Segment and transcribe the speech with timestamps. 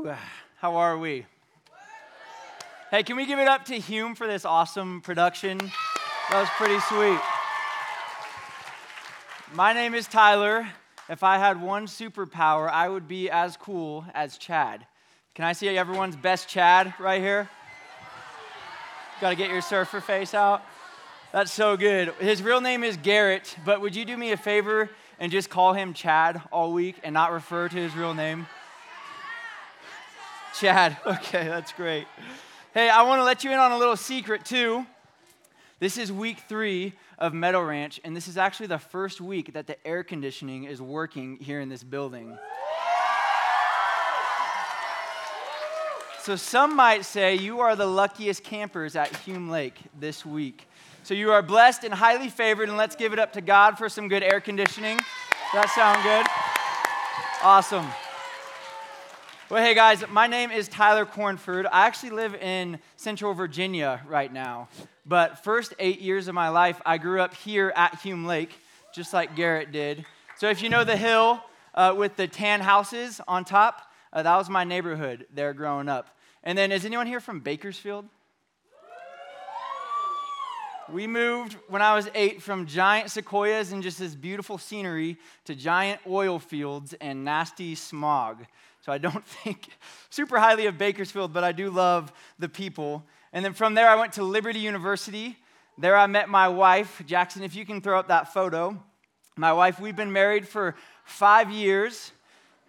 [0.56, 1.26] How are we?
[2.90, 5.58] Hey, can we give it up to Hume for this awesome production?
[5.58, 7.20] That was pretty sweet.
[9.54, 10.66] My name is Tyler.
[11.08, 14.86] If I had one superpower, I would be as cool as Chad.
[15.34, 17.48] Can I see everyone's best Chad right here?
[19.20, 20.62] Got to get your surfer face out.
[21.32, 22.14] That's so good.
[22.20, 24.88] His real name is Garrett, but would you do me a favor
[25.18, 28.46] and just call him Chad all week and not refer to his real name?
[30.58, 30.96] Chad.
[31.06, 32.06] Okay, that's great.
[32.74, 34.86] Hey, I want to let you in on a little secret too.
[35.78, 39.66] This is week three of Meadow Ranch, and this is actually the first week that
[39.66, 42.36] the air conditioning is working here in this building.
[46.22, 50.68] So, some might say you are the luckiest campers at Hume Lake this week.
[51.02, 53.88] So, you are blessed and highly favored, and let's give it up to God for
[53.88, 54.98] some good air conditioning.
[54.98, 56.26] Does that sound good?
[57.42, 57.86] Awesome.
[59.50, 61.66] Well, hey guys, my name is Tyler Cornford.
[61.66, 64.68] I actually live in Central Virginia right now.
[65.04, 68.56] But first eight years of my life, I grew up here at Hume Lake,
[68.94, 70.06] just like Garrett did.
[70.36, 71.42] So if you know the hill
[71.74, 76.16] uh, with the tan houses on top, uh, that was my neighborhood there growing up.
[76.44, 78.04] And then, is anyone here from Bakersfield?
[80.92, 85.56] We moved when I was eight from giant sequoias and just this beautiful scenery to
[85.56, 88.44] giant oil fields and nasty smog.
[88.80, 89.68] So I don't think
[90.10, 93.04] super highly of Bakersfield, but I do love the people.
[93.32, 95.36] And then from there, I went to Liberty University.
[95.78, 97.02] There, I met my wife.
[97.06, 98.82] Jackson, if you can throw up that photo.
[99.36, 102.12] My wife, we've been married for five years,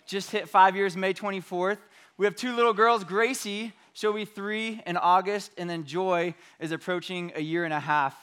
[0.06, 1.80] just hit five years May 24th.
[2.18, 6.72] We have two little girls, Gracie, she'll be three in August, and then Joy is
[6.72, 8.16] approaching a year and a half.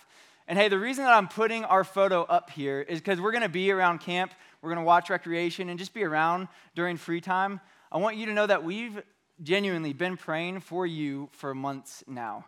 [0.47, 3.49] And hey, the reason that I'm putting our photo up here is because we're gonna
[3.49, 7.61] be around camp, we're gonna watch recreation, and just be around during free time.
[7.91, 9.03] I want you to know that we've
[9.43, 12.45] genuinely been praying for you for months now.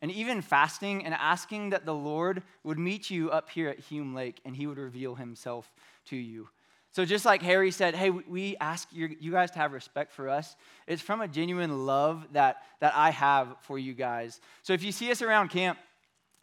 [0.00, 4.14] And even fasting and asking that the Lord would meet you up here at Hume
[4.14, 5.72] Lake and he would reveal himself
[6.06, 6.48] to you.
[6.94, 10.54] So, just like Harry said, hey, we ask you guys to have respect for us.
[10.86, 14.40] It's from a genuine love that, that I have for you guys.
[14.62, 15.76] So, if you see us around camp,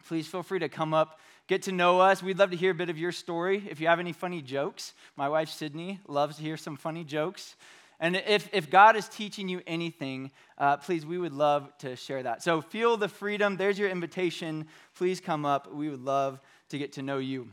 [0.07, 2.21] please feel free to come up, get to know us.
[2.21, 3.63] We'd love to hear a bit of your story.
[3.69, 7.55] If you have any funny jokes, my wife Sydney loves to hear some funny jokes.
[8.01, 12.23] And if, if God is teaching you anything, uh, please, we would love to share
[12.23, 12.41] that.
[12.41, 13.57] So feel the freedom.
[13.57, 14.65] There's your invitation.
[14.95, 15.71] Please come up.
[15.71, 17.47] We would love to get to know you.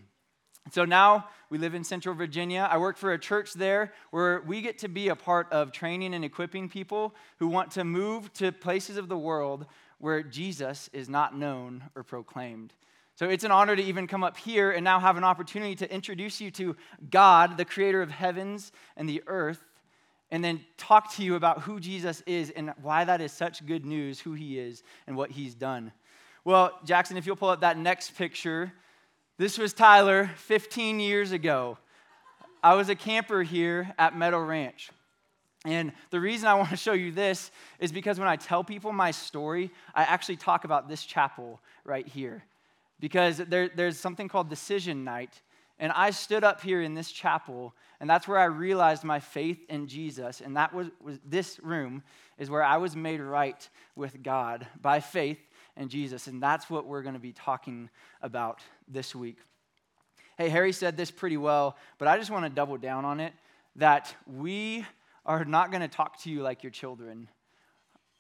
[0.73, 2.67] So now we live in Central Virginia.
[2.71, 6.15] I work for a church there where we get to be a part of training
[6.15, 9.67] and equipping people who want to move to places of the world
[9.99, 12.73] where Jesus is not known or proclaimed.
[13.17, 15.93] So it's an honor to even come up here and now have an opportunity to
[15.93, 16.77] introduce you to
[17.11, 19.65] God, the creator of heavens and the earth,
[20.31, 23.87] and then talk to you about who Jesus is and why that is such good
[23.87, 25.93] news, who he is and what he's done.
[26.45, 28.73] Well, Jackson, if you'll pull up that next picture,
[29.39, 31.79] this was Tyler 15 years ago.
[32.63, 34.91] I was a camper here at Meadow Ranch.
[35.65, 38.93] And the reason I want to show you this is because when I tell people
[38.93, 42.45] my story, I actually talk about this chapel right here.
[43.01, 45.41] Because there, there's something called decision night
[45.81, 49.65] and I stood up here in this chapel, and that's where I realized my faith
[49.69, 50.41] in Jesus.
[50.41, 52.03] And that was, was this room
[52.37, 55.39] is where I was made right with God by faith
[55.77, 56.27] in Jesus.
[56.27, 57.91] And that's what we're going to be talking
[58.23, 59.39] about this week.
[60.37, 63.33] Hey, Harry said this pretty well, but I just want to double down on it
[63.77, 64.85] that we
[65.25, 67.29] are not going to talk to you like your children.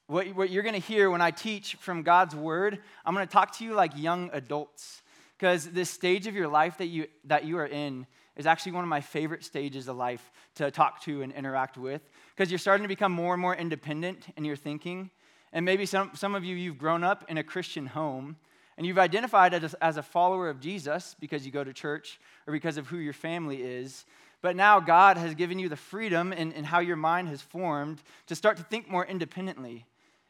[0.06, 3.32] What, what you're going to hear when I teach from God's word, I'm going to
[3.32, 5.02] talk to you like young adults
[5.38, 8.06] because this stage of your life that you, that you are in
[8.36, 12.02] is actually one of my favorite stages of life to talk to and interact with
[12.34, 15.10] because you're starting to become more and more independent in your thinking.
[15.52, 18.36] And maybe some, some of you, you've grown up in a Christian home
[18.76, 22.52] and you've identified as, as a follower of Jesus because you go to church or
[22.52, 24.04] because of who your family is.
[24.40, 28.36] But now God has given you the freedom and how your mind has formed to
[28.36, 29.84] start to think more independently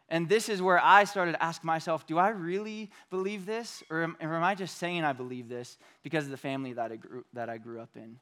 [0.09, 3.83] and this is where I started to ask myself, do I really believe this?
[3.91, 6.91] Or am, or am I just saying I believe this because of the family that
[6.93, 8.19] I grew, that I grew up in?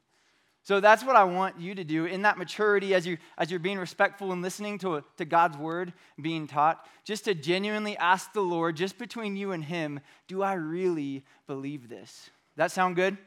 [0.63, 3.59] So that's what I want you to do in that maturity as, you, as you're
[3.59, 8.41] being respectful and listening to, to God's word being taught, just to genuinely ask the
[8.41, 12.29] Lord, just between you and Him, do I really believe this?
[12.57, 13.17] That sound good?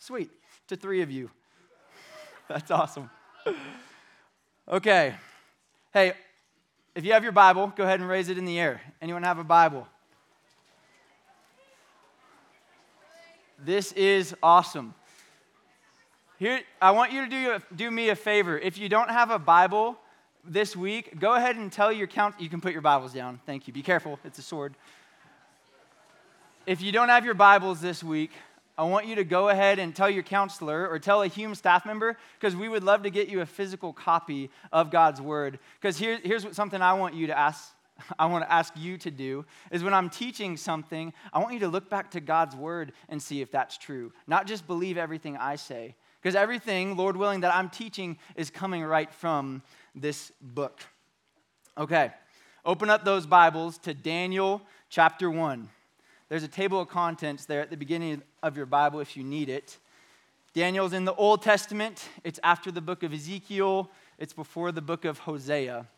[0.00, 0.30] Sweet.
[0.68, 1.30] To three of you.
[2.48, 3.08] That's awesome.
[4.68, 5.14] Okay.
[5.92, 6.12] Hey,
[6.94, 8.80] if you have your Bible, go ahead and raise it in the air.
[9.00, 9.86] Anyone have a Bible?
[13.62, 14.94] This is awesome.
[16.38, 18.58] Here, I want you to do, do me a favor.
[18.58, 19.98] If you don't have a Bible,
[20.44, 22.40] this week, go ahead and tell your count.
[22.40, 23.40] You can put your Bibles down.
[23.46, 23.72] Thank you.
[23.72, 24.74] Be careful, it's a sword.
[26.66, 28.30] If you don't have your Bibles this week,
[28.80, 31.84] I want you to go ahead and tell your counselor or tell a Hume staff
[31.84, 35.58] member because we would love to get you a physical copy of God's Word.
[35.78, 37.74] Because here, here's what, something I want you to ask.
[38.18, 41.60] I want to ask you to do is when I'm teaching something, I want you
[41.60, 44.14] to look back to God's Word and see if that's true.
[44.26, 45.94] Not just believe everything I say.
[46.22, 49.60] Because everything, Lord willing, that I'm teaching is coming right from
[49.94, 50.80] this book.
[51.76, 52.12] Okay,
[52.64, 55.68] open up those Bibles to Daniel chapter 1.
[56.30, 59.48] There's a table of contents there at the beginning of your Bible if you need
[59.48, 59.78] it.
[60.54, 65.04] Daniel's in the Old Testament, it's after the book of Ezekiel, it's before the book
[65.04, 65.88] of Hosea.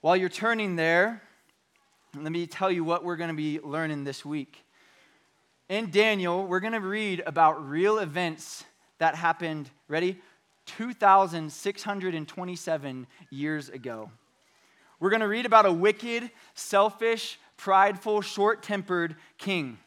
[0.00, 1.22] While you're turning there,
[2.16, 4.64] let me tell you what we're going to be learning this week.
[5.68, 8.64] In Daniel, we're going to read about real events
[8.98, 10.20] that happened, ready?
[10.66, 14.10] 2,627 years ago.
[14.98, 19.78] We're going to read about a wicked, selfish, prideful, short tempered king.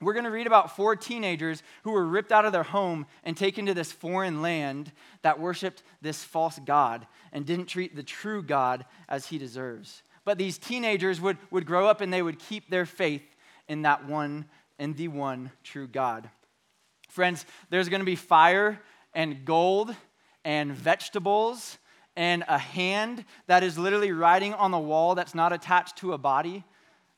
[0.00, 3.36] We're going to read about four teenagers who were ripped out of their home and
[3.36, 8.42] taken to this foreign land that worshiped this false God and didn't treat the true
[8.42, 10.02] God as he deserves.
[10.24, 13.24] But these teenagers would, would grow up and they would keep their faith
[13.66, 14.44] in that one,
[14.78, 16.30] in the one true God.
[17.08, 18.80] Friends, there's going to be fire
[19.14, 19.94] and gold
[20.44, 21.78] and vegetables
[22.14, 26.18] and a hand that is literally writing on the wall that's not attached to a
[26.18, 26.64] body.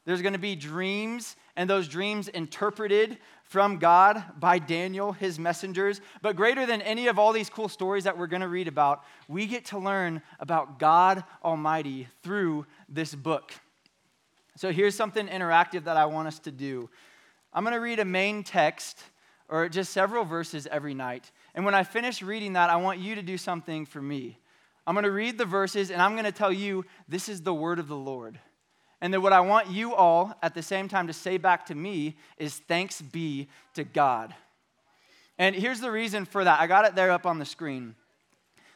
[0.04, 6.00] There's going to be dreams, and those dreams interpreted from God by Daniel, his messengers.
[6.22, 9.04] But greater than any of all these cool stories that we're going to read about,
[9.28, 13.52] we get to learn about God Almighty through this book.
[14.56, 16.88] So here's something interactive that I want us to do.
[17.52, 19.02] I'm going to read a main text
[19.48, 21.30] or just several verses every night.
[21.54, 24.38] And when I finish reading that, I want you to do something for me.
[24.86, 27.54] I'm going to read the verses and I'm going to tell you this is the
[27.54, 28.38] word of the Lord.
[29.00, 31.74] And then what I want you all at the same time to say back to
[31.74, 34.34] me is thanks be to God.
[35.38, 36.60] And here's the reason for that.
[36.60, 37.94] I got it there up on the screen.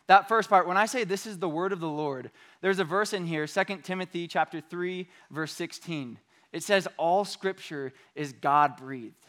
[0.06, 2.30] That first part, when I say this is the word of the Lord,
[2.60, 6.18] there's a verse in here, 2 Timothy chapter 3, verse 16.
[6.52, 9.23] It says, All scripture is God breathed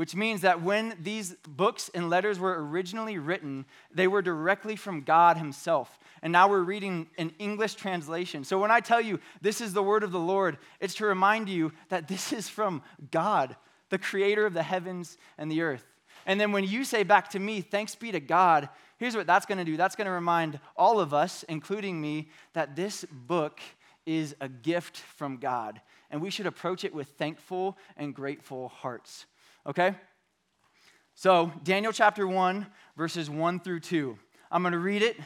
[0.00, 5.02] which means that when these books and letters were originally written, they were directly from
[5.02, 5.98] God Himself.
[6.22, 8.42] And now we're reading an English translation.
[8.44, 11.50] So when I tell you this is the word of the Lord, it's to remind
[11.50, 12.80] you that this is from
[13.10, 13.56] God,
[13.90, 15.84] the creator of the heavens and the earth.
[16.24, 19.44] And then when you say back to me, thanks be to God, here's what that's
[19.44, 23.60] going to do that's going to remind all of us, including me, that this book
[24.06, 25.78] is a gift from God.
[26.10, 29.26] And we should approach it with thankful and grateful hearts.
[29.70, 29.94] Okay?
[31.14, 34.18] So, Daniel chapter 1, verses 1 through 2.
[34.50, 35.16] I'm going to read it.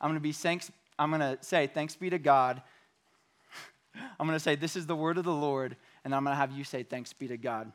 [0.00, 2.62] I'm going to be thanks I'm going to say thanks be to God.
[4.18, 6.36] I'm going to say this is the word of the Lord and I'm going to
[6.36, 7.70] have you say thanks be to God.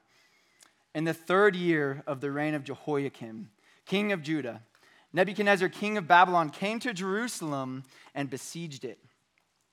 [0.94, 3.50] In the third year of the reign of Jehoiakim,
[3.85, 4.62] king of Judah,
[5.13, 9.00] Nebuchadnezzar, king of Babylon, came to Jerusalem and besieged it.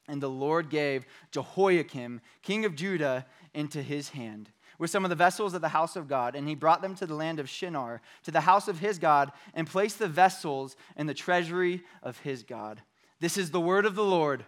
[0.06, 5.17] And the Lord gave Jehoiakim, king of Judah, into his hand with some of the
[5.17, 8.00] vessels of the house of God, and he brought them to the land of Shinar,
[8.25, 12.43] to the house of his God, and placed the vessels in the treasury of his
[12.43, 12.82] God.
[13.21, 14.44] This is the word of the Lord.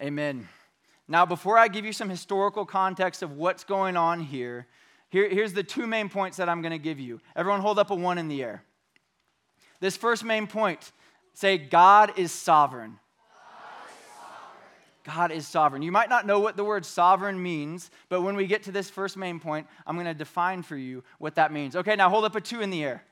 [0.00, 0.48] Amen.
[1.08, 4.66] Now, before I give you some historical context of what's going on here,
[5.08, 7.20] here here's the two main points that I'm going to give you.
[7.34, 8.62] Everyone hold up a one in the air.
[9.80, 10.92] This first main point
[11.34, 12.98] say, God is sovereign.
[15.04, 15.82] God is sovereign.
[15.82, 18.90] You might not know what the word sovereign means, but when we get to this
[18.90, 21.74] first main point, I'm going to define for you what that means.
[21.74, 23.02] Okay, now hold up a two in the air.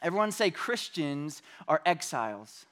[0.00, 2.64] Everyone say Christians are exiles.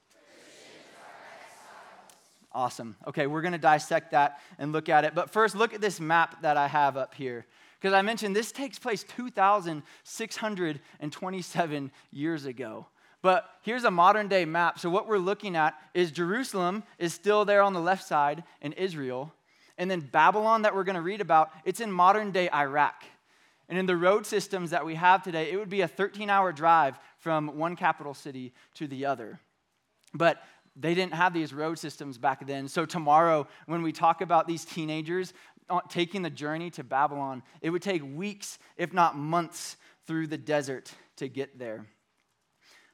[2.52, 2.96] Awesome.
[3.06, 5.14] Okay, we're going to dissect that and look at it.
[5.14, 7.44] But first, look at this map that I have up here.
[7.78, 12.87] Because I mentioned this takes place 2,627 years ago.
[13.26, 14.78] But here's a modern day map.
[14.78, 18.73] So, what we're looking at is Jerusalem is still there on the left side in
[18.75, 19.35] Israel.
[19.76, 23.02] And then Babylon, that we're going to read about, it's in modern day Iraq.
[23.68, 26.52] And in the road systems that we have today, it would be a 13 hour
[26.52, 29.40] drive from one capital city to the other.
[30.14, 30.40] But
[30.76, 32.68] they didn't have these road systems back then.
[32.68, 35.33] So, tomorrow, when we talk about these teenagers
[35.68, 40.38] uh, taking the journey to Babylon, it would take weeks, if not months, through the
[40.38, 41.87] desert to get there.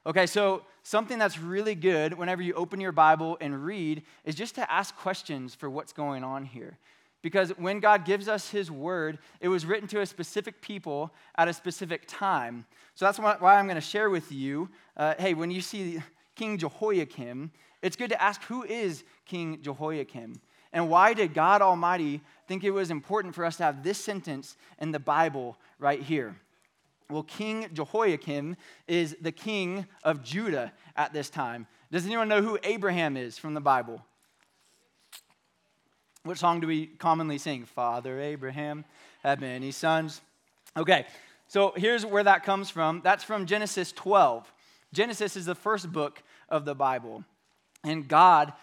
[0.04, 4.56] Okay, so something that's really good whenever you open your Bible and read is just
[4.56, 6.76] to ask questions for what's going on here.
[7.22, 11.46] Because when God gives us His word, it was written to a specific people at
[11.46, 12.66] a specific time.
[12.96, 14.68] So that's why I'm going to share with you.
[14.96, 16.02] Uh, hey, when you see
[16.34, 20.40] King Jehoiakim, it's good to ask who is King Jehoiakim?
[20.72, 24.56] And why did God Almighty think it was important for us to have this sentence
[24.80, 26.34] in the Bible right here?
[27.12, 28.56] Well, King Jehoiakim
[28.88, 31.66] is the king of Judah at this time.
[31.90, 34.02] Does anyone know who Abraham is from the Bible?
[36.24, 37.66] What song do we commonly sing?
[37.66, 38.84] Father Abraham
[39.22, 40.22] had many sons.
[40.76, 41.04] Okay,
[41.48, 43.02] so here's where that comes from.
[43.04, 44.50] That's from Genesis 12.
[44.94, 47.24] Genesis is the first book of the Bible.
[47.84, 48.54] And God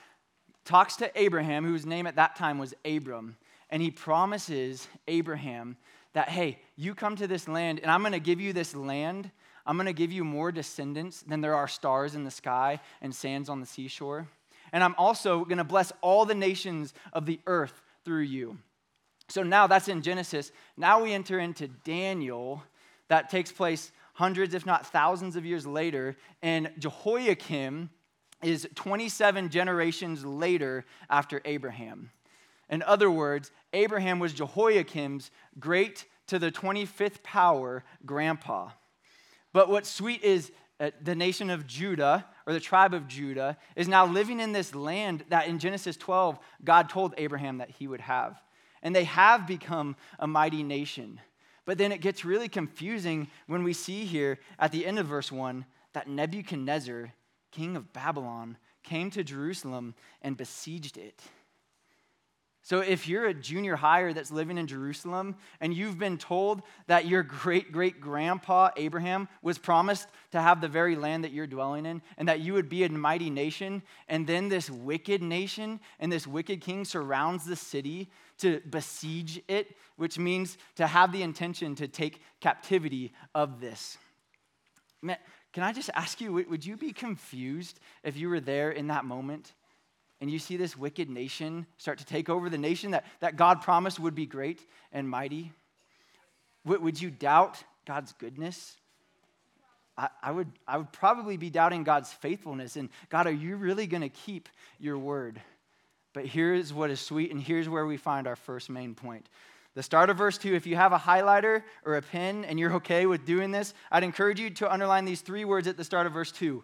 [0.65, 3.37] talks to Abraham, whose name at that time was Abram,
[3.69, 5.77] and he promises Abraham
[6.13, 9.31] that, hey, you come to this land, and I'm going to give you this land.
[9.65, 13.13] I'm going to give you more descendants than there are stars in the sky and
[13.13, 14.27] sands on the seashore.
[14.71, 18.57] And I'm also going to bless all the nations of the earth through you.
[19.27, 20.51] So now that's in Genesis.
[20.75, 22.63] Now we enter into Daniel.
[23.09, 26.17] That takes place hundreds, if not thousands of years later.
[26.41, 27.89] And Jehoiakim
[28.41, 32.11] is 27 generations later after Abraham.
[32.69, 38.69] In other words, Abraham was Jehoiakim's great to the 25th power grandpa.
[39.53, 43.87] But what's sweet is uh, the nation of Judah, or the tribe of Judah, is
[43.87, 48.01] now living in this land that in Genesis 12, God told Abraham that he would
[48.01, 48.41] have.
[48.81, 51.19] And they have become a mighty nation.
[51.65, 55.31] But then it gets really confusing when we see here at the end of verse
[55.31, 57.13] 1 that Nebuchadnezzar,
[57.51, 61.21] king of Babylon, came to Jerusalem and besieged it.
[62.69, 67.07] So, if you're a junior higher that's living in Jerusalem and you've been told that
[67.07, 71.87] your great great grandpa Abraham was promised to have the very land that you're dwelling
[71.87, 76.11] in and that you would be a mighty nation, and then this wicked nation and
[76.11, 81.73] this wicked king surrounds the city to besiege it, which means to have the intention
[81.73, 83.97] to take captivity of this.
[85.01, 89.05] Can I just ask you, would you be confused if you were there in that
[89.05, 89.53] moment?
[90.21, 93.61] And you see this wicked nation start to take over the nation that, that God
[93.61, 95.51] promised would be great and mighty,
[96.65, 98.75] would, you doubt God's goodness?
[99.97, 102.75] I, I, would, I would probably be doubting God's faithfulness.
[102.75, 105.41] And God, are you really going to keep your word?
[106.13, 109.27] But here's what is sweet, and here's where we find our first main point.
[109.75, 112.73] The start of verse 2, if you have a highlighter or a pen and you're
[112.73, 116.07] okay with doing this, I'd encourage you to underline these three words at the start
[116.07, 116.63] of verse 2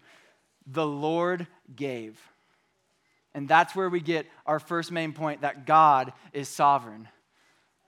[0.68, 2.20] The Lord gave.
[3.36, 7.10] And that's where we get our first main point that God is sovereign.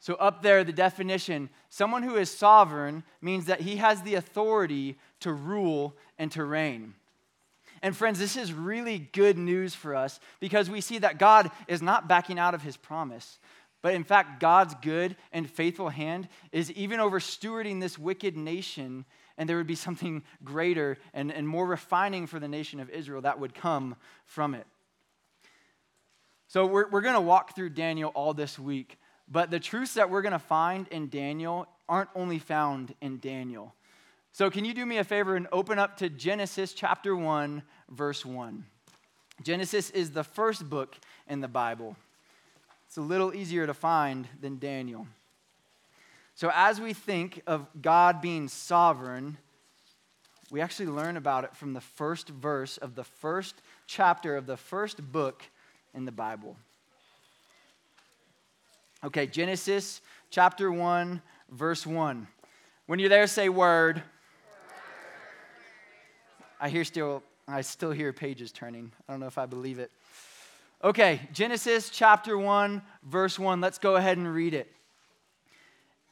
[0.01, 4.99] So, up there, the definition someone who is sovereign means that he has the authority
[5.21, 6.95] to rule and to reign.
[7.81, 11.81] And, friends, this is really good news for us because we see that God is
[11.81, 13.39] not backing out of his promise.
[13.81, 19.05] But in fact, God's good and faithful hand is even over stewarding this wicked nation,
[19.37, 23.21] and there would be something greater and, and more refining for the nation of Israel
[23.21, 24.67] that would come from it.
[26.49, 30.09] So we're, we're going to walk through Daniel all this week, but the truths that
[30.09, 33.73] we're going to find in Daniel aren't only found in Daniel.
[34.31, 38.25] So can you do me a favor and open up to Genesis chapter 1, verse
[38.25, 38.63] 1?
[39.43, 40.95] Genesis is the first book
[41.27, 41.97] in the Bible.
[42.87, 45.05] It's a little easier to find than Daniel.
[46.35, 49.37] So, as we think of God being sovereign,
[50.49, 54.55] we actually learn about it from the first verse of the first chapter of the
[54.55, 55.43] first book
[55.94, 56.56] in the Bible.
[59.03, 62.27] Okay, Genesis chapter 1, verse 1.
[62.88, 64.01] When you're there, say word.
[66.60, 68.91] I hear still I still hear pages turning.
[69.08, 69.89] I don't know if I believe it.
[70.84, 73.62] Okay, Genesis chapter 1, verse 1.
[73.62, 74.70] Let's go ahead and read it.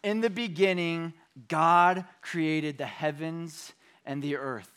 [0.01, 1.13] In the beginning,
[1.49, 3.73] God created the heavens
[4.05, 4.71] and the earth.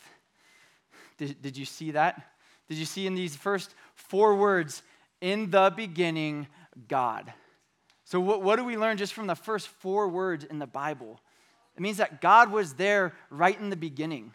[1.16, 2.32] Did, did you see that?
[2.68, 4.82] Did you see in these first four words,
[5.20, 6.46] in the beginning,
[6.88, 7.32] God.
[8.04, 11.20] So, what, what do we learn just from the first four words in the Bible?
[11.76, 14.32] It means that God was there right in the beginning,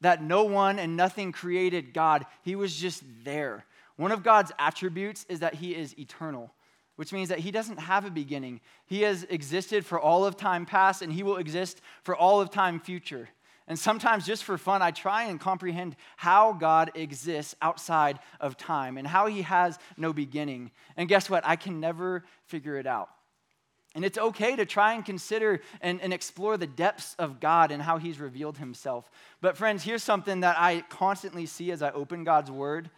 [0.00, 2.26] that no one and nothing created God.
[2.42, 3.64] He was just there.
[3.96, 6.52] One of God's attributes is that He is eternal,
[6.96, 8.60] which means that He doesn't have a beginning.
[8.86, 12.50] He has existed for all of time past, and He will exist for all of
[12.50, 13.28] time future.
[13.66, 18.98] And sometimes, just for fun, I try and comprehend how God exists outside of time
[18.98, 20.70] and how he has no beginning.
[20.96, 21.46] And guess what?
[21.46, 23.08] I can never figure it out.
[23.94, 27.80] And it's okay to try and consider and, and explore the depths of God and
[27.80, 29.08] how he's revealed himself.
[29.40, 32.90] But, friends, here's something that I constantly see as I open God's word.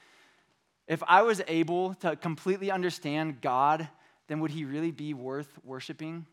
[0.88, 3.88] If I was able to completely understand God,
[4.26, 6.26] then would he really be worth worshiping?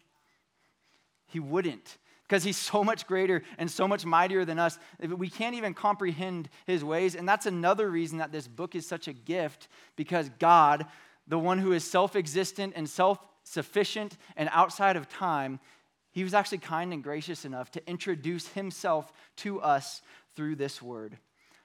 [1.28, 4.80] He wouldn't because he's so much greater and so much mightier than us.
[5.00, 7.16] We can't even comprehend his ways.
[7.16, 10.86] And that's another reason that this book is such a gift because God,
[11.28, 15.60] the one who is self existent and self sufficient and outside of time,
[16.12, 20.02] he was actually kind and gracious enough to introduce himself to us
[20.36, 21.18] through this word.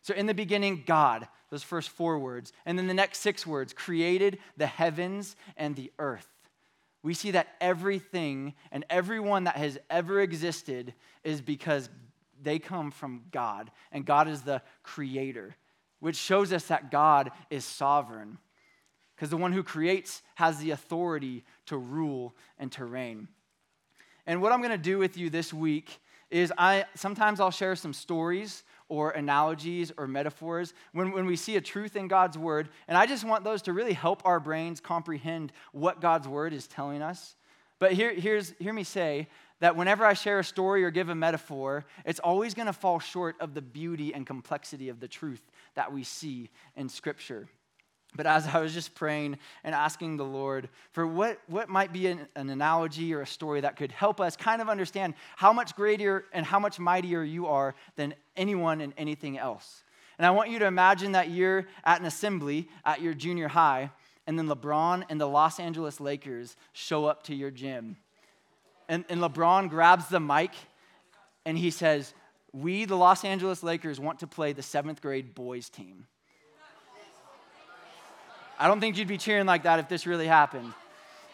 [0.03, 2.53] So, in the beginning, God, those first four words.
[2.67, 6.27] And then the next six words created the heavens and the earth.
[7.03, 11.89] We see that everything and everyone that has ever existed is because
[12.41, 15.57] they come from God, and God is the creator,
[16.01, 18.39] which shows us that God is sovereign.
[19.17, 23.29] Because the one who creates has the authority to rule and to reign.
[24.27, 25.99] And what I'm going to do with you this week
[26.31, 31.57] is I sometimes I'll share some stories or analogies or metaphors when, when we see
[31.57, 32.69] a truth in God's word.
[32.87, 36.67] And I just want those to really help our brains comprehend what God's word is
[36.67, 37.37] telling us.
[37.79, 39.29] But here, here's, hear me say
[39.61, 42.99] that whenever I share a story or give a metaphor, it's always going to fall
[42.99, 45.43] short of the beauty and complexity of the truth
[45.75, 47.49] that we see in Scripture.
[48.17, 52.07] But as I was just praying and asking the Lord for what, what might be
[52.07, 55.77] an, an, analogy or a story that could help us kind of understand how much
[55.77, 59.83] greater and how much mightier you are than anyone and anything else.
[60.19, 63.91] And I want you to imagine that you're at an assembly at your junior high,
[64.27, 67.97] and then LeBron and the Los Angeles Lakers show up to your gym.
[68.89, 70.51] And, and LeBron grabs the mic
[71.45, 72.15] and he says,
[72.53, 76.07] We, the Los Angeles Lakers, want to play the seventh grade boys team.
[78.59, 80.73] I don't think you'd be cheering like that if this really happened.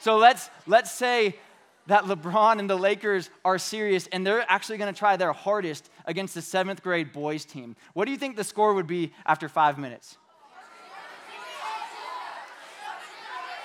[0.01, 1.37] So let's, let's say
[1.87, 5.89] that LeBron and the Lakers are serious and they're actually going to try their hardest
[6.07, 7.77] against the seventh grade boys team.
[7.95, 10.19] What do you think the score would be after five minutes?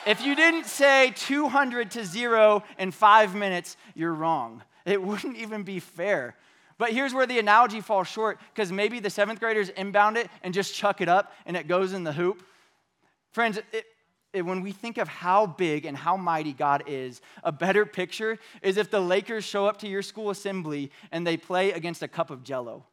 [0.05, 4.63] If you didn't say 200 to zero in five minutes, you're wrong.
[4.85, 6.35] It wouldn't even be fair.
[6.77, 10.53] But here's where the analogy falls short because maybe the seventh graders inbound it and
[10.53, 12.41] just chuck it up and it goes in the hoop.
[13.31, 13.85] Friends, it,
[14.33, 18.37] it, when we think of how big and how mighty God is, a better picture
[18.61, 22.07] is if the Lakers show up to your school assembly and they play against a
[22.07, 22.85] cup of jello.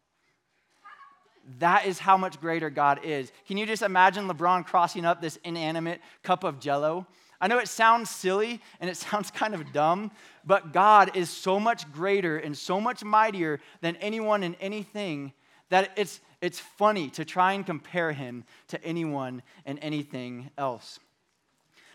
[1.58, 3.30] That is how much greater God is.
[3.46, 7.06] Can you just imagine LeBron crossing up this inanimate cup of jello?
[7.40, 10.10] I know it sounds silly and it sounds kind of dumb,
[10.44, 15.32] but God is so much greater and so much mightier than anyone and anything
[15.68, 20.98] that it's, it's funny to try and compare him to anyone and anything else.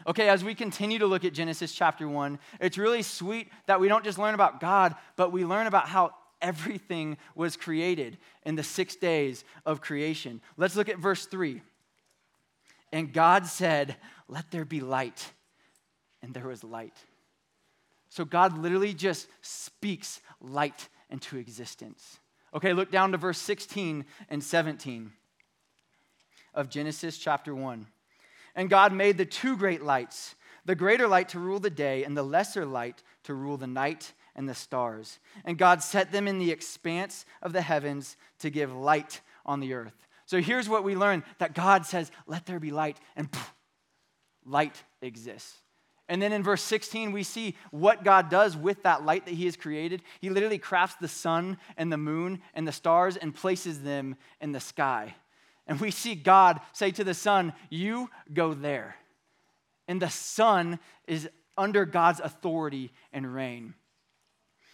[0.08, 3.88] Okay, as we continue to look at Genesis chapter 1, it's really sweet that we
[3.88, 8.64] don't just learn about God, but we learn about how everything was created in the
[8.64, 10.42] six days of creation.
[10.58, 11.62] Let's look at verse 3.
[12.92, 13.96] And God said,
[14.28, 15.32] Let there be light.
[16.24, 16.98] And there was light.
[18.10, 22.20] So God literally just speaks light into existence.
[22.54, 25.12] Okay, look down to verse 16 and 17
[26.54, 27.88] of Genesis chapter 1.
[28.56, 30.36] And God made the two great lights,
[30.66, 34.14] the greater light to rule the day, and the lesser light to rule the night
[34.36, 35.20] and the stars.
[35.46, 39.74] And God set them in the expanse of the heavens to give light on the
[39.74, 39.96] earth.
[40.26, 43.54] So here's what we learn that God says, Let there be light, and poof,
[44.46, 45.56] light exists.
[46.12, 49.46] And then in verse 16, we see what God does with that light that He
[49.46, 50.02] has created.
[50.20, 54.52] He literally crafts the sun and the moon and the stars and places them in
[54.52, 55.16] the sky.
[55.68, 58.98] And we see God say to the sun, You go there.
[59.88, 63.74] And the sun is under God's authority and reign.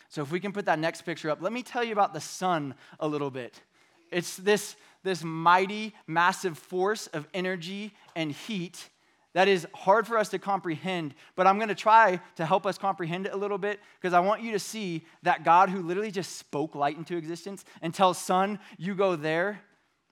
[0.10, 2.20] So if we can put that next picture up, let me tell you about the
[2.20, 3.62] sun a little bit.
[4.12, 8.90] It's this, this mighty, massive force of energy and heat
[9.38, 12.80] that is hard for us to comprehend, but I'm going to try to help us
[12.80, 16.10] comprehend it a little bit because I want you to see that God who literally
[16.10, 19.62] just spoke light into existence and tells sun, you go there,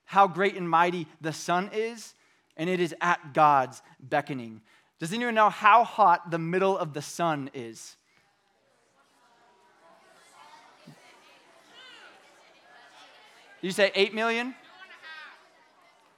[0.04, 2.14] how great and mighty the sun is,
[2.56, 4.62] and it is at God's beckoning.
[5.00, 7.96] Does anyone know how hot the middle of the sun is?
[13.64, 14.54] You say 8 million?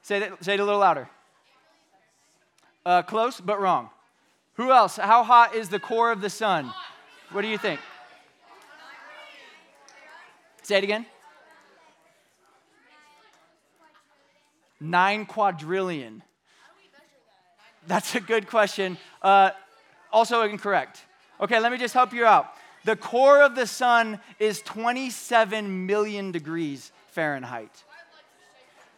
[0.02, 1.10] Say, that, say it a little louder.
[2.88, 3.90] Uh, close, but wrong.
[4.54, 4.96] Who else?
[4.96, 6.72] How hot is the core of the sun?
[7.34, 7.82] What do you think?
[10.64, 11.06] Say it again.
[14.80, 16.24] Nine quadrillion.
[17.88, 18.98] That's a good question.
[19.22, 19.50] Uh,
[20.14, 21.02] also incorrect.
[21.42, 22.54] Okay, let me just help you out.
[22.86, 27.84] The core of the sun is 27 million degrees Fahrenheit.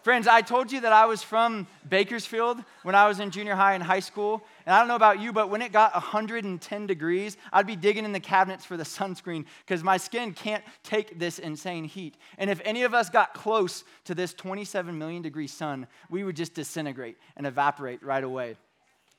[0.10, 3.76] Friends, I told you that I was from Bakersfield when I was in junior high
[3.76, 7.38] and high school, And I don't know about you, but when it got 110 degrees,
[7.54, 11.38] I'd be digging in the cabinets for the sunscreen because my skin can't take this
[11.38, 12.18] insane heat.
[12.40, 16.36] And if any of us got close to this 27 million degree sun, we would
[16.36, 18.58] just disintegrate and evaporate right away.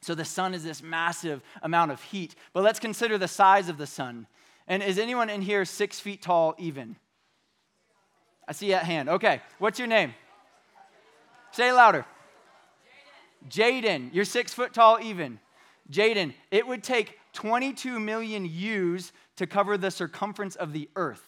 [0.01, 2.35] So the sun is this massive amount of heat.
[2.53, 4.27] But let's consider the size of the sun.
[4.67, 6.97] And is anyone in here six feet tall even?
[8.49, 9.09] I see that hand.
[9.09, 10.15] Okay, what's your name?
[11.53, 12.05] Say it louder.
[13.49, 14.13] Jaden.
[14.13, 15.39] You're six foot tall even.
[15.91, 21.23] Jaden, it would take 22 million ewes to cover the circumference of the earth.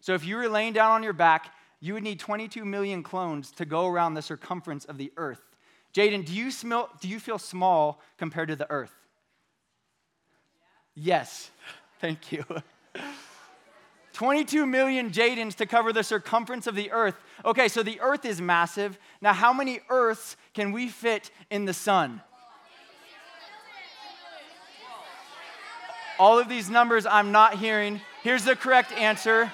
[0.00, 3.50] So if you were laying down on your back, you would need 22 million clones
[3.52, 5.42] to go around the circumference of the earth.
[5.94, 8.92] Jaden, do you, smell, do you feel small compared to the earth?
[10.94, 11.50] Yes.
[12.00, 12.44] Thank you.
[14.16, 17.16] 22 million Jadens to cover the circumference of the earth.
[17.44, 18.98] Okay, so the earth is massive.
[19.20, 22.22] Now, how many earths can we fit in the sun?
[26.18, 28.00] All of these numbers I'm not hearing.
[28.22, 29.52] Here's the correct answer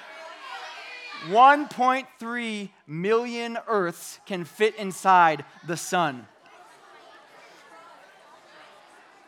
[1.27, 6.29] 1.3 million earths can fit inside the sun.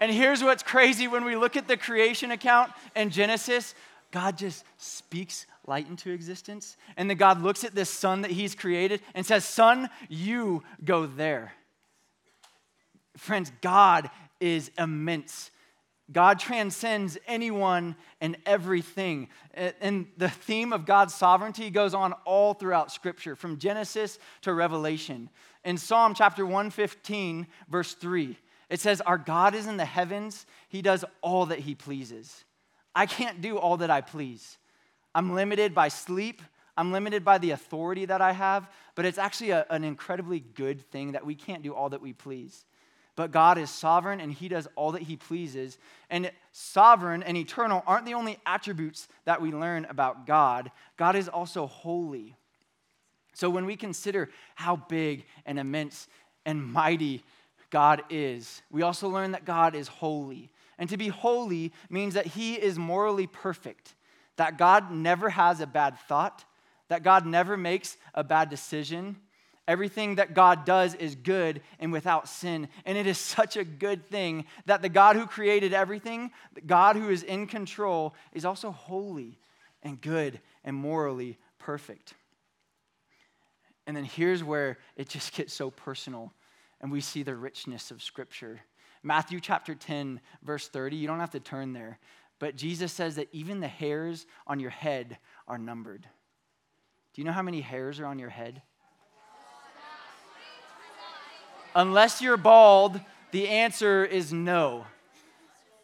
[0.00, 3.74] And here's what's crazy when we look at the creation account in Genesis,
[4.14, 6.76] God just speaks light into existence.
[6.96, 11.04] And then God looks at this sun that He's created and says, Sun, you go
[11.04, 11.52] there.
[13.16, 15.50] Friends, God is immense.
[16.12, 19.30] God transcends anyone and everything.
[19.52, 25.28] And the theme of God's sovereignty goes on all throughout Scripture, from Genesis to Revelation.
[25.64, 28.38] In Psalm chapter 115, verse 3,
[28.70, 32.44] it says, Our God is in the heavens, He does all that He pleases.
[32.94, 34.58] I can't do all that I please.
[35.14, 36.42] I'm limited by sleep,
[36.76, 40.80] I'm limited by the authority that I have, but it's actually a, an incredibly good
[40.90, 42.64] thing that we can't do all that we please.
[43.16, 45.78] But God is sovereign and He does all that He pleases.
[46.10, 51.28] And sovereign and eternal aren't the only attributes that we learn about God, God is
[51.28, 52.36] also holy.
[53.34, 56.08] So when we consider how big and immense
[56.46, 57.24] and mighty
[57.70, 58.62] God is.
[58.70, 60.50] We also learn that God is holy.
[60.78, 63.94] And to be holy means that He is morally perfect,
[64.36, 66.44] that God never has a bad thought,
[66.88, 69.16] that God never makes a bad decision.
[69.66, 72.68] Everything that God does is good and without sin.
[72.84, 76.96] And it is such a good thing that the God who created everything, the God
[76.96, 79.38] who is in control, is also holy
[79.82, 82.14] and good and morally perfect.
[83.86, 86.32] And then here's where it just gets so personal
[86.80, 88.60] and we see the richness of Scripture.
[89.04, 91.98] Matthew chapter 10, verse 30, you don't have to turn there,
[92.38, 96.08] but Jesus says that even the hairs on your head are numbered.
[97.12, 98.62] Do you know how many hairs are on your head?
[101.74, 102.98] Unless you're bald,
[103.30, 104.86] the answer is no.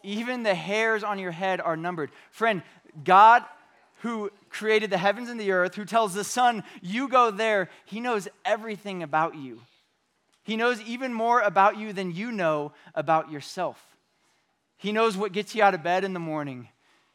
[0.03, 2.11] Even the hairs on your head are numbered.
[2.31, 2.63] Friend,
[3.05, 3.45] God
[4.01, 8.01] who created the heavens and the earth, who tells the sun, you go there, he
[8.01, 9.61] knows everything about you.
[10.51, 13.81] He knows even more about you than you know about yourself.
[14.79, 16.67] He knows what gets you out of bed in the morning.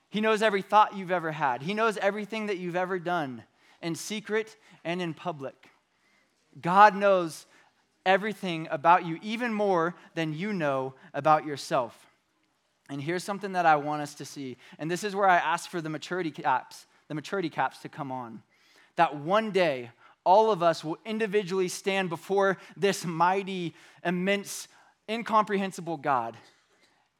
[0.09, 1.61] He knows every thought you've ever had.
[1.61, 3.43] He knows everything that you've ever done
[3.81, 5.67] in secret and in public.
[6.61, 7.45] God knows
[8.05, 12.07] everything about you, even more than you know about yourself.
[12.89, 14.55] And here's something that I want us to see.
[14.79, 18.13] And this is where I ask for the maturity caps, the maturity caps to come
[18.13, 18.43] on.
[18.95, 19.91] That one day,
[20.25, 24.67] all of us will individually stand before this mighty, immense,
[25.07, 26.35] incomprehensible God.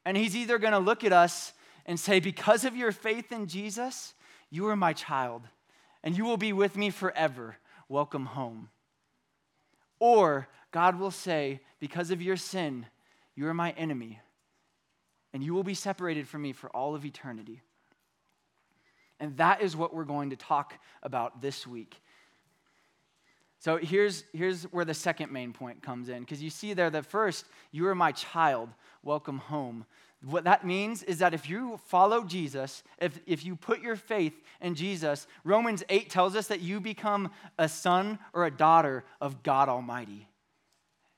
[0.04, 1.52] And He's either going to look at us
[1.86, 4.14] and say, Because of your faith in Jesus,
[4.50, 5.42] you are my child,
[6.02, 7.56] and you will be with me forever.
[7.88, 8.68] Welcome home.
[9.98, 12.86] Or God will say, Because of your sin,
[13.34, 14.20] you are my enemy,
[15.32, 17.62] and you will be separated from me for all of eternity.
[19.18, 22.00] And that is what we're going to talk about this week.
[23.66, 27.02] So here's, here's where the second main point comes in, because you see there the
[27.02, 28.68] first, you are my child,
[29.02, 29.86] welcome home.
[30.24, 34.34] What that means is that if you follow Jesus, if, if you put your faith
[34.60, 39.42] in Jesus, Romans 8 tells us that you become a son or a daughter of
[39.42, 40.28] God Almighty.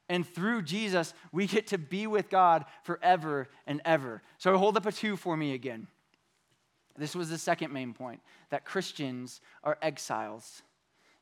[0.08, 4.22] And through Jesus, we get to be with God forever and ever.
[4.38, 5.86] So hold up a two for me again.
[6.96, 10.62] This was the second main point that Christians are exiles.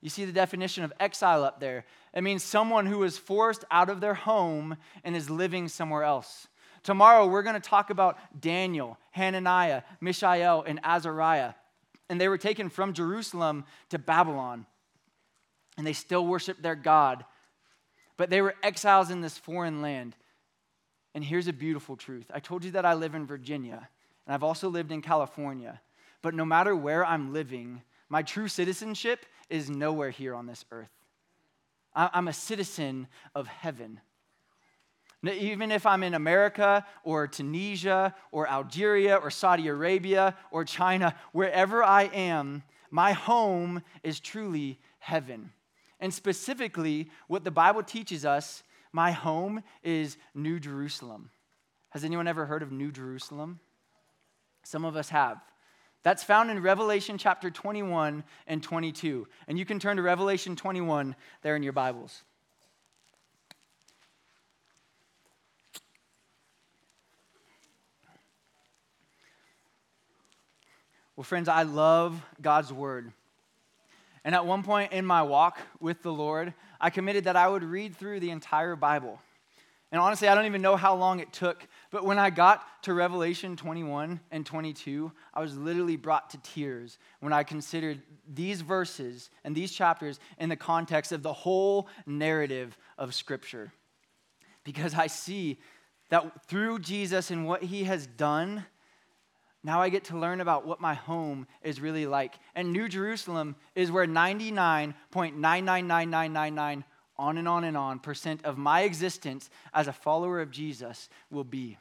[0.07, 1.85] You see the definition of exile up there.
[2.15, 6.47] It means someone who is forced out of their home and is living somewhere else.
[6.85, 11.55] Tomorrow, we're going to talk about Daniel, Hananiah, Mishael, and Azariah.
[12.09, 14.67] And they were taken from Jerusalem to Babylon.
[15.77, 17.25] And they still worship their God.
[18.17, 20.15] But they were exiles in this foreign land.
[21.17, 23.89] And here's a beautiful truth I told you that I live in Virginia,
[24.25, 25.81] and I've also lived in California.
[26.23, 30.91] But no matter where I'm living, my true citizenship is nowhere here on this earth.
[31.95, 34.01] I'm a citizen of heaven.
[35.25, 41.83] Even if I'm in America or Tunisia or Algeria or Saudi Arabia or China, wherever
[41.83, 45.53] I am, my home is truly heaven.
[46.01, 51.31] And specifically, what the Bible teaches us, my home is New Jerusalem.
[51.91, 53.59] Has anyone ever heard of New Jerusalem?
[54.65, 55.39] Some of us have.
[56.07, 59.27] That's found in Revelation chapter 21 and 22.
[59.49, 62.23] And you can turn to Revelation 21 there in your Bibles.
[71.17, 73.11] Well, friends, I love God's word.
[74.25, 77.65] And at one point in my walk with the Lord, I committed that I would
[77.65, 79.21] read through the entire Bible.
[79.91, 82.95] And honestly, I don't even know how long it took, but when I got to
[82.95, 89.31] Revelation 21 and 22, I was literally brought to tears when I considered these verses
[89.45, 93.73] and these chapters in the context of the whole narrative of Scripture.
[94.65, 95.59] Because I see
[96.11, 98.67] that through Jesus and what he has done,
[99.63, 102.35] now I get to learn about what my home is really like.
[102.55, 106.85] And New Jerusalem is where 99.999999
[107.19, 111.45] on and on and on percent of my existence as a follower of Jesus will
[111.45, 111.79] be.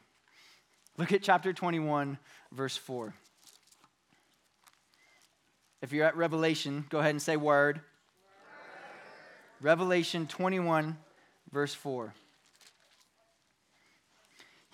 [0.96, 2.18] Look at chapter 21,
[2.52, 3.14] verse 4.
[5.82, 7.76] If you're at Revelation, go ahead and say word.
[7.76, 7.80] word.
[9.60, 10.96] Revelation 21,
[11.52, 12.14] verse 4.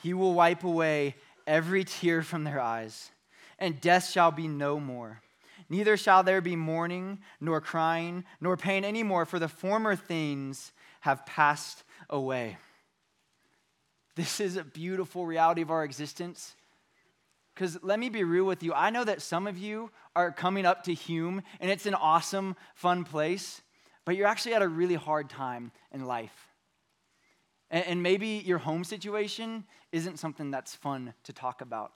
[0.02, 3.10] He will wipe away every tear from their eyes,
[3.58, 5.20] and death shall be no more.
[5.68, 11.26] Neither shall there be mourning, nor crying, nor pain anymore, for the former things have
[11.26, 12.56] passed away.
[14.14, 16.54] This is a beautiful reality of our existence.
[17.54, 18.72] Because let me be real with you.
[18.72, 22.56] I know that some of you are coming up to Hume, and it's an awesome,
[22.74, 23.60] fun place,
[24.04, 26.48] but you're actually at a really hard time in life.
[27.70, 31.92] And, maybe your home situation isn't something that's fun to talk about.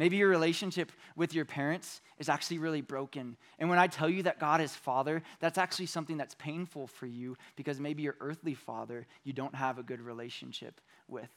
[0.00, 3.36] Maybe your relationship with your parents is actually really broken.
[3.58, 7.04] And when I tell you that God is Father, that's actually something that's painful for
[7.04, 11.28] you because maybe your earthly father you don't have a good relationship with.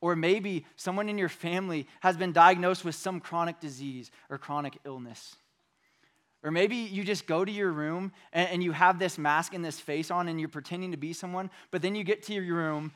[0.00, 4.78] Or maybe someone in your family has been diagnosed with some chronic disease or chronic
[4.84, 5.34] illness.
[6.44, 9.80] Or maybe you just go to your room and, you have this mask and this
[9.80, 12.92] face on and you're pretending to be someone, but then you get to your room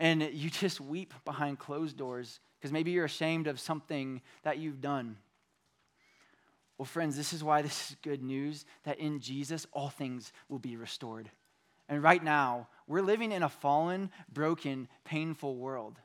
[0.00, 4.80] and you just weep behind closed doors because maybe you're ashamed of something that you've
[4.80, 5.16] done.
[6.78, 10.58] Well, friends, this is why this is good news that in Jesus, all things will
[10.58, 11.30] be restored.
[11.90, 15.98] And right now, we're living in a fallen, broken, painful world.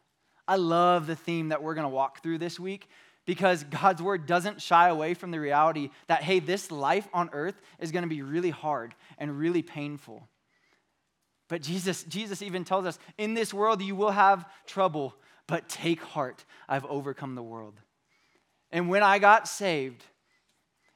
[0.48, 2.90] I love the theme that we're going to walk through this week
[3.26, 7.60] because God's word doesn't shy away from the reality that, hey, this life on earth
[7.80, 10.28] is going to be really hard and really painful.
[11.48, 15.16] But Jesus, Jesus even tells us, in this world you will have trouble,
[15.48, 17.80] but take heart, I've overcome the world.
[18.72, 20.04] And when I got saved,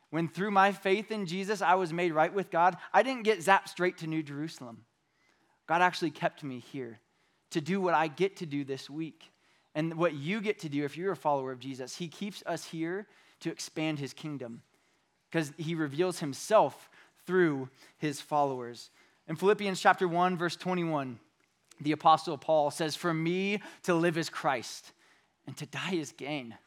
[0.09, 3.39] when through my faith in Jesus I was made right with God, I didn't get
[3.39, 4.85] zapped straight to New Jerusalem.
[5.67, 6.99] God actually kept me here
[7.51, 9.31] to do what I get to do this week
[9.75, 11.95] and what you get to do if you're a follower of Jesus.
[11.95, 13.07] He keeps us here
[13.41, 14.63] to expand his kingdom
[15.29, 16.89] because he reveals himself
[17.25, 18.89] through his followers.
[19.29, 21.19] In Philippians chapter 1 verse 21,
[21.79, 24.91] the apostle Paul says, "For me to live is Christ
[25.45, 26.57] and to die is gain."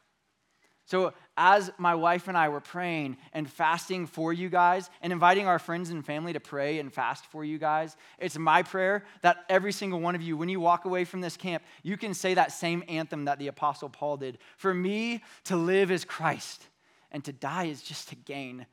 [0.85, 5.47] So, as my wife and I were praying and fasting for you guys and inviting
[5.47, 9.45] our friends and family to pray and fast for you guys, it's my prayer that
[9.49, 12.33] every single one of you, when you walk away from this camp, you can say
[12.33, 16.67] that same anthem that the Apostle Paul did For me to live is Christ,
[17.11, 18.65] and to die is just to gain,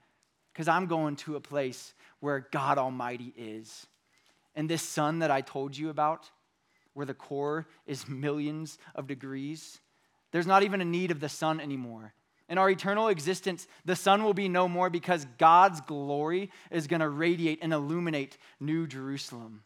[0.53, 3.87] because I'm going to a place where God Almighty is.
[4.54, 6.30] And this sun that I told you about,
[6.94, 9.80] where the core is millions of degrees,
[10.33, 12.14] there's not even a need of the sun anymore.
[12.48, 17.00] In our eternal existence, the sun will be no more because God's glory is going
[17.00, 19.62] to radiate and illuminate New Jerusalem.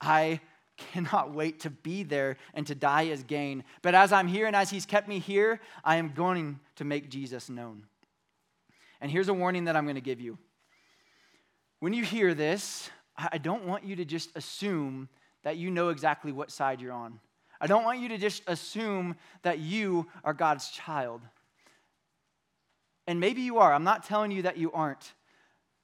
[0.00, 0.40] I
[0.76, 3.64] cannot wait to be there and to die as gain.
[3.80, 7.08] But as I'm here and as He's kept me here, I am going to make
[7.08, 7.84] Jesus known.
[9.00, 10.38] And here's a warning that I'm going to give you.
[11.82, 15.08] When you hear this, I don't want you to just assume
[15.42, 17.18] that you know exactly what side you're on.
[17.60, 21.22] I don't want you to just assume that you are God's child.
[23.08, 23.74] And maybe you are.
[23.74, 25.12] I'm not telling you that you aren't.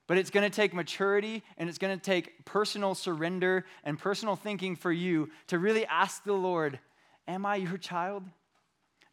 [0.06, 4.36] But it's going to take maturity and it's going to take personal surrender and personal
[4.36, 6.78] thinking for you to really ask the Lord,
[7.26, 8.22] Am I your child?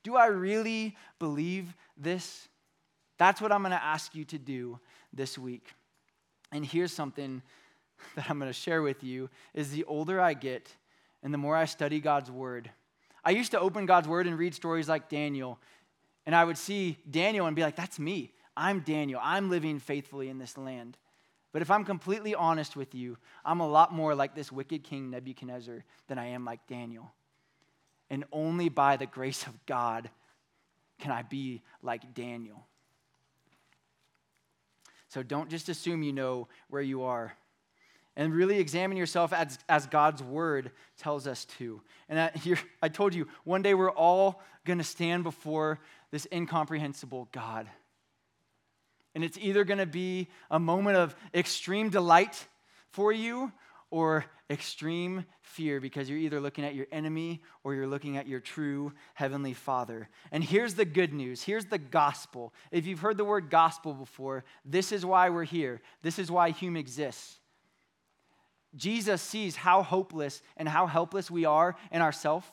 [0.03, 2.47] Do I really believe this?
[3.17, 4.79] That's what I'm going to ask you to do
[5.11, 5.73] this week.
[6.55, 7.41] And here's something
[8.15, 10.71] that I'm going to share with you is the older I get
[11.21, 12.69] and the more I study God's word.
[13.25, 15.59] I used to open God's word and read stories like Daniel,
[16.25, 18.31] and I would see Daniel and be like, that's me.
[18.55, 19.19] I'm Daniel.
[19.21, 20.97] I'm living faithfully in this land.
[21.51, 25.09] But if I'm completely honest with you, I'm a lot more like this wicked king
[25.09, 27.11] Nebuchadnezzar than I am like Daniel.
[28.09, 30.09] And only by the grace of God
[30.99, 32.65] can I be like Daniel.
[35.15, 37.37] So don't just assume you know where you are.
[38.17, 41.79] And really examine yourself as, as God's word tells us to.
[42.09, 45.79] And I, here, I told you, one day we're all going to stand before
[46.11, 47.69] this incomprehensible God.
[49.15, 52.45] And it's either going to be a moment of extreme delight
[52.89, 53.53] for you
[53.91, 58.39] or extreme fear because you're either looking at your enemy or you're looking at your
[58.39, 60.07] true heavenly Father.
[60.31, 62.53] And here's the good news here's the gospel.
[62.71, 66.51] If you've heard the word gospel before, this is why we're here, this is why
[66.51, 67.39] Hume exists.
[68.75, 72.51] Jesus sees how hopeless and how helpless we are in ourself.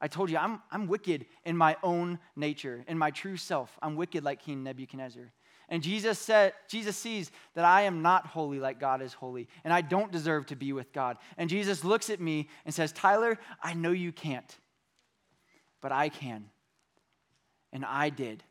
[0.00, 3.76] I told you, I'm, I'm wicked in my own nature, in my true self.
[3.82, 5.32] I'm wicked like King Nebuchadnezzar.
[5.70, 9.72] And Jesus said, Jesus sees that I am not holy like God is holy, and
[9.72, 11.16] I don't deserve to be with God.
[11.38, 14.56] And Jesus looks at me and says, Tyler, I know you can't,
[15.80, 16.46] but I can.
[17.72, 18.42] And I did.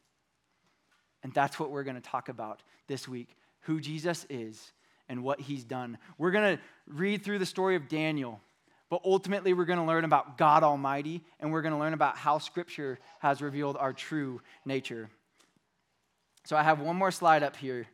[1.21, 4.71] And that's what we're going to talk about this week who Jesus is
[5.10, 5.97] and what he's done.
[6.17, 8.39] We're going to read through the story of Daniel,
[8.89, 12.17] but ultimately we're going to learn about God Almighty and we're going to learn about
[12.17, 15.10] how Scripture has revealed our true nature.
[16.49, 17.85] So I have one more slide up here.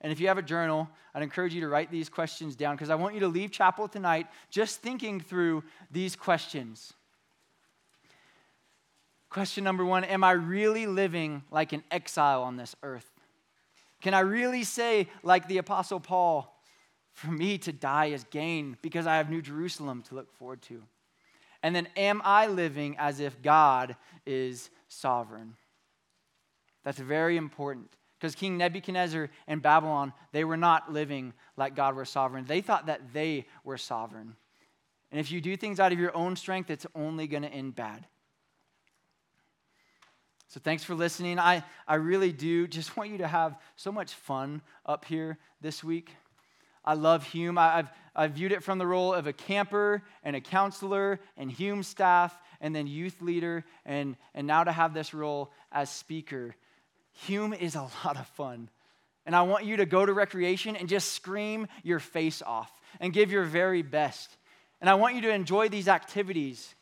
[0.00, 2.88] And if you have a journal, I'd encourage you to write these questions down because
[2.88, 6.92] I want you to leave chapel tonight just thinking through these questions.
[9.30, 13.10] Question number one Am I really living like an exile on this earth?
[14.00, 16.56] Can I really say, like the Apostle Paul,
[17.10, 20.84] for me to die is gain because I have New Jerusalem to look forward to?
[21.64, 25.56] And then, am I living as if God is sovereign?
[26.84, 27.90] That's very important.
[28.24, 32.46] Because King Nebuchadnezzar and Babylon, they were not living like God were sovereign.
[32.46, 34.34] They thought that they were sovereign.
[35.10, 37.76] And if you do things out of your own strength, it's only going to end
[37.76, 38.06] bad.
[40.48, 41.38] So thanks for listening.
[41.38, 45.84] I, I really do just want you to have so much fun up here this
[45.84, 46.08] week.
[46.82, 47.58] I love Hume.
[47.58, 51.52] I, I've, I've viewed it from the role of a camper and a counselor and
[51.52, 56.56] Hume staff and then youth leader and, and now to have this role as speaker.
[57.14, 58.68] Hume is a lot of fun.
[59.26, 63.12] And I want you to go to recreation and just scream your face off and
[63.12, 64.36] give your very best.
[64.80, 66.74] And I want you to enjoy these activities.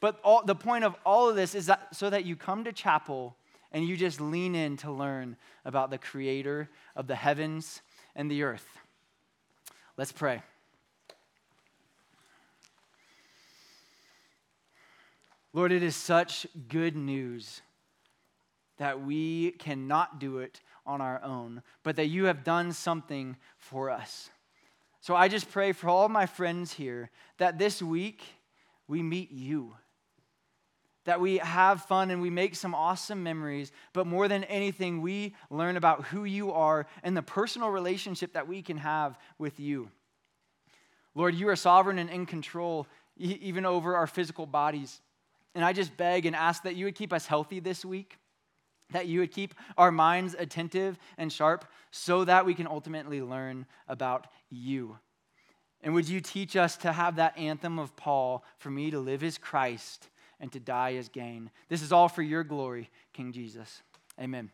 [0.00, 2.72] But all, the point of all of this is that so that you come to
[2.72, 3.36] chapel
[3.72, 7.82] and you just lean in to learn about the creator of the heavens
[8.16, 8.66] and the earth.
[9.96, 10.42] Let's pray.
[15.52, 17.60] Lord, it is such good news
[18.80, 23.90] that we cannot do it on our own, but that you have done something for
[23.90, 24.30] us.
[25.02, 28.22] So I just pray for all my friends here that this week
[28.88, 29.74] we meet you.
[31.04, 35.34] That we have fun and we make some awesome memories, but more than anything, we
[35.50, 39.90] learn about who you are and the personal relationship that we can have with you.
[41.14, 42.86] Lord, you are sovereign and in control,
[43.18, 45.02] even over our physical bodies.
[45.54, 48.16] And I just beg and ask that you would keep us healthy this week
[48.92, 53.66] that you would keep our minds attentive and sharp so that we can ultimately learn
[53.88, 54.98] about you.
[55.82, 59.22] And would you teach us to have that anthem of Paul for me to live
[59.22, 61.50] as Christ and to die as gain?
[61.68, 63.82] This is all for your glory, King Jesus.
[64.20, 64.50] Amen.